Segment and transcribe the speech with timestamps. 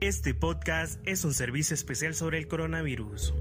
[0.00, 3.34] Este podcast es un servicio especial sobre el coronavirus.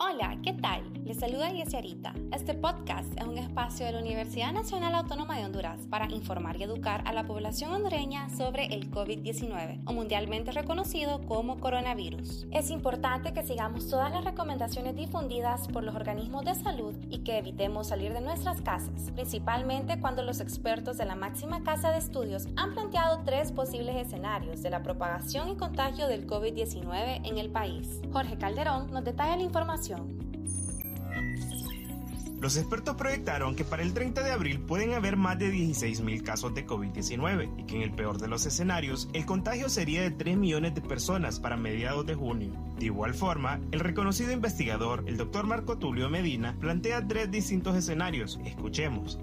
[0.00, 0.91] Hola, ¿qué tal?
[1.12, 2.14] Les saluda Yesiarita.
[2.32, 6.62] Este podcast es un espacio de la Universidad Nacional Autónoma de Honduras para informar y
[6.62, 12.46] educar a la población hondureña sobre el COVID-19, o mundialmente reconocido como coronavirus.
[12.50, 17.36] Es importante que sigamos todas las recomendaciones difundidas por los organismos de salud y que
[17.36, 22.48] evitemos salir de nuestras casas, principalmente cuando los expertos de la máxima casa de estudios
[22.56, 28.00] han planteado tres posibles escenarios de la propagación y contagio del COVID-19 en el país.
[28.14, 30.31] Jorge Calderón nos detalla la información.
[32.42, 36.52] Los expertos proyectaron que para el 30 de abril pueden haber más de 16.000 casos
[36.52, 40.36] de COVID-19 y que en el peor de los escenarios el contagio sería de 3
[40.36, 42.50] millones de personas para mediados de junio.
[42.80, 48.40] De igual forma, el reconocido investigador, el doctor Marco Tulio Medina, plantea tres distintos escenarios.
[48.44, 49.20] Escuchemos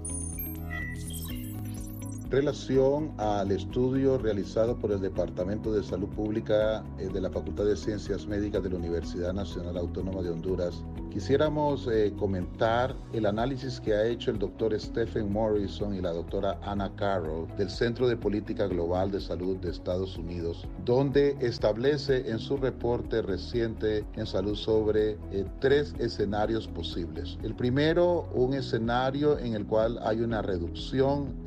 [2.30, 7.76] relación al estudio realizado por el Departamento de Salud Pública eh, de la Facultad de
[7.76, 13.94] Ciencias Médicas de la Universidad Nacional Autónoma de Honduras, quisiéramos eh, comentar el análisis que
[13.94, 18.66] ha hecho el doctor Stephen Morrison y la doctora Anna Carroll del Centro de Política
[18.66, 25.18] Global de Salud de Estados Unidos, donde establece en su reporte reciente en salud sobre
[25.32, 27.38] eh, tres escenarios posibles.
[27.42, 31.40] El primero, un escenario en el cual hay una reducción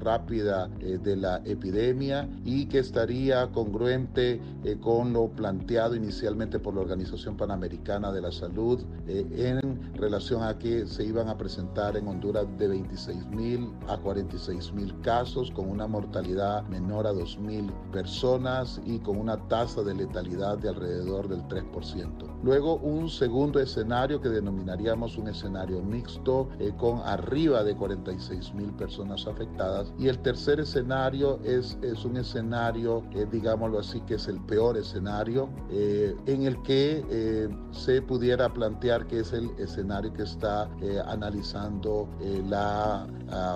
[0.00, 4.40] rápida eh, de la epidemia y que estaría congruente
[4.80, 10.58] con lo planteado inicialmente por la Organización Panamericana de la Salud eh, en relación a
[10.58, 15.68] que se iban a presentar en Honduras de 26 mil a 46 mil casos con
[15.68, 21.28] una mortalidad menor a 2 mil personas y con una tasa de letalidad de alrededor
[21.28, 22.42] del 3%.
[22.42, 29.26] Luego un segundo escenario que denominaríamos un escenario mixto con arriba de 46 mil personas
[29.26, 34.40] afectadas y el tercer escenario es, es un escenario, eh, digámoslo así, que es el
[34.40, 40.22] peor escenario, eh, en el que eh, se pudiera plantear que es el escenario que
[40.22, 40.70] está
[41.06, 42.08] analizando
[42.48, 43.06] la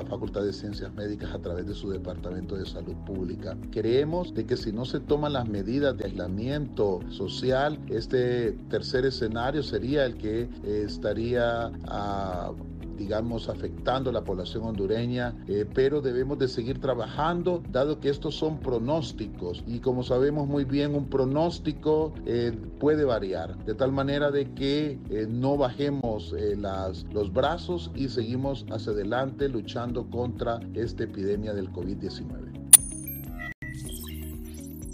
[0.09, 3.57] Facultad de Ciencias Médicas a través de su Departamento de Salud Pública.
[3.71, 9.63] Creemos de que si no se toman las medidas de aislamiento social, este tercer escenario
[9.63, 12.53] sería el que estaría a
[12.99, 18.35] digamos, afectando a la población hondureña, eh, pero debemos de seguir trabajando, dado que estos
[18.35, 24.31] son pronósticos y como sabemos muy bien, un pronóstico eh, puede variar, de tal manera
[24.31, 31.05] de que eh, no bajemos las, los brazos y seguimos hacia adelante luchando contra esta
[31.05, 32.48] epidemia del COVID-19.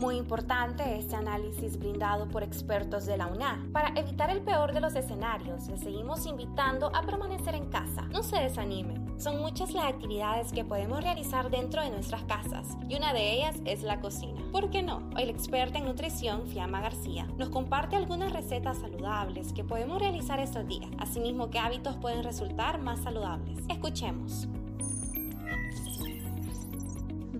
[0.05, 3.67] Muy importante este análisis brindado por expertos de la UNA.
[3.73, 8.03] Para evitar el peor de los escenarios, les seguimos invitando a permanecer en casa.
[8.11, 9.19] No se desanimen.
[9.19, 13.57] Son muchas las actividades que podemos realizar dentro de nuestras casas y una de ellas
[13.65, 14.43] es la cocina.
[14.53, 15.09] ¿Por qué no?
[15.17, 20.69] Hoy experta en nutrición, Fiamma García, nos comparte algunas recetas saludables que podemos realizar estos
[20.69, 23.59] días, asimismo qué hábitos pueden resultar más saludables.
[23.71, 24.49] Escuchemos.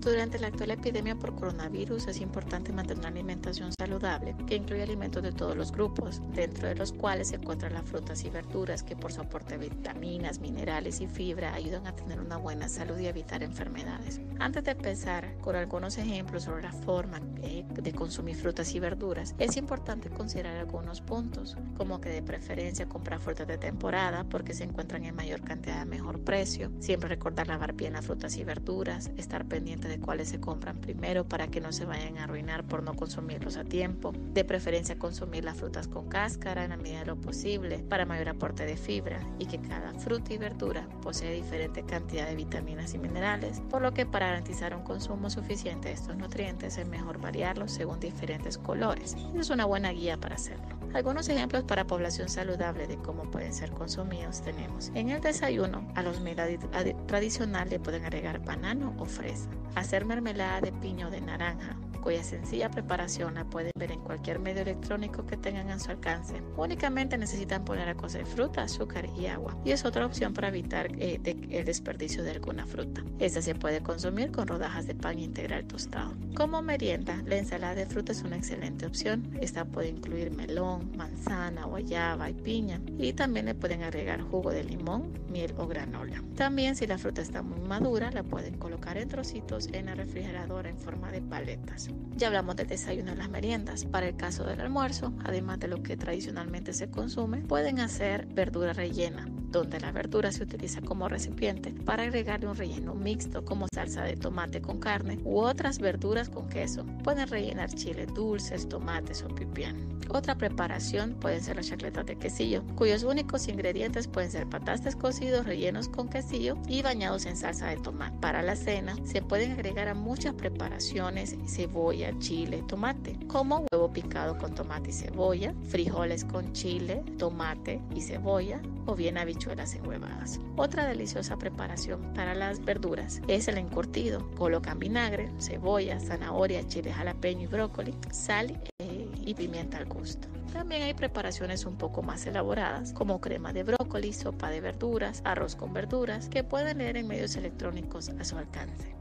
[0.05, 5.23] Durante la actual epidemia por coronavirus es importante mantener una alimentación saludable que incluye alimentos
[5.23, 8.97] de todos los grupos, dentro de los cuales se encuentran las frutas y verduras que
[8.97, 13.07] por su aporte de vitaminas, minerales y fibra ayudan a tener una buena salud y
[13.07, 14.21] evitar enfermedades.
[14.39, 19.57] Antes de empezar con algunos ejemplos sobre la forma de consumir frutas y verduras, es
[19.57, 25.05] importante considerar algunos puntos, como que de preferencia comprar frutas de temporada porque se encuentran
[25.05, 29.47] en mayor cantidad a mejor precio, siempre recordar lavar bien las frutas y verduras, estar
[29.47, 32.95] pendiente de cuáles se compran primero para que no se vayan a arruinar por no
[32.95, 34.13] consumirlos a tiempo.
[34.33, 38.31] De preferencia consumir las frutas con cáscara en la medida de lo posible para mayor
[38.31, 42.99] aporte de fibra y que cada fruta y verdura posee diferente cantidad de vitaminas y
[42.99, 47.73] minerales, por lo que para garantizar un consumo suficiente de estos nutrientes es mejor variarlos
[47.73, 49.17] según diferentes colores.
[49.37, 50.79] Es una buena guía para hacerlo.
[50.95, 54.93] Algunos ejemplos para población saludable de cómo pueden ser consumidos tenemos.
[54.95, 56.61] En el desayuno, a los medios
[57.07, 59.49] tradicionales le pueden agregar banano o fresa.
[59.75, 64.61] Hacer mermelada de piño de naranja cuya sencilla preparación la pueden ver en cualquier medio
[64.61, 66.43] electrónico que tengan a su alcance.
[66.55, 69.57] Únicamente necesitan poner a cocer fruta, azúcar y agua.
[69.65, 73.03] Y es otra opción para evitar eh, el desperdicio de alguna fruta.
[73.19, 76.15] Esta se puede consumir con rodajas de pan integral tostado.
[76.37, 79.39] Como merienda, la ensalada de fruta es una excelente opción.
[79.41, 82.83] Esta puede incluir melón, manzana, guayaba y piña.
[82.99, 86.23] Y también le pueden agregar jugo de limón, miel o granola.
[86.37, 90.69] También si la fruta está muy madura, la pueden colocar en trocitos en la refrigeradora
[90.69, 91.89] en forma de paletas.
[92.17, 93.85] Ya hablamos del desayuno y las meriendas.
[93.85, 98.73] Para el caso del almuerzo, además de lo que tradicionalmente se consume, pueden hacer verdura
[98.73, 104.03] rellena donde la verdura se utiliza como recipiente para agregarle un relleno mixto como salsa
[104.03, 106.85] de tomate con carne u otras verduras con queso.
[107.03, 109.95] Pueden rellenar chile dulces, tomates o pipián.
[110.11, 115.47] Otra preparación pueden ser las chacletas de quesillo, cuyos únicos ingredientes pueden ser patatas cocidos
[115.47, 118.19] rellenos con quesillo y bañados en salsa de tomate.
[118.21, 124.37] Para la cena se pueden agregar a muchas preparaciones cebolla, chile, tomate, como huevo picado
[124.37, 130.41] con tomate y cebolla, frijoles con chile, tomate y cebolla o bien habichuelas enhuevadas.
[130.57, 134.31] Otra deliciosa preparación para las verduras es el encurtido.
[134.37, 140.29] Colocan vinagre, cebolla, zanahoria, chile jalapeño y brócoli, sal eh, y pimienta al gusto.
[140.53, 145.57] También hay preparaciones un poco más elaboradas, como crema de brócoli, sopa de verduras, arroz
[145.57, 148.95] con verduras, que pueden leer en medios electrónicos a su alcance.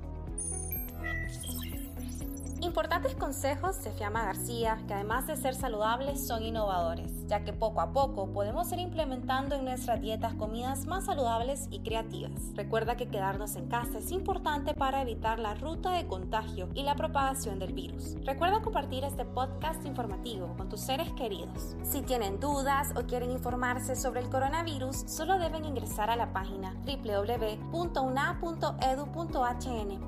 [2.73, 7.81] Importantes consejos de Fiamma García, que además de ser saludables son innovadores, ya que poco
[7.81, 12.31] a poco podemos ir implementando en nuestras dietas comidas más saludables y creativas.
[12.55, 16.95] Recuerda que quedarnos en casa es importante para evitar la ruta de contagio y la
[16.95, 18.15] propagación del virus.
[18.25, 21.75] Recuerda compartir este podcast informativo con tus seres queridos.
[21.83, 26.73] Si tienen dudas o quieren informarse sobre el coronavirus, solo deben ingresar a la página
[26.87, 27.69] www.una.edu.hn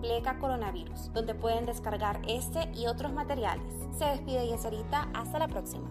[0.02, 3.74] pleca coronavirus, donde pueden descargar este y otros materiales.
[3.98, 5.90] Se despide Yeserita, hasta la próxima.